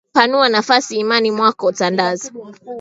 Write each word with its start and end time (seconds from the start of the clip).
Panua 0.15 0.49
nafasi 0.49 0.99
imani 0.99 1.31
mwako 1.31 1.71
Tandaza 1.71 2.31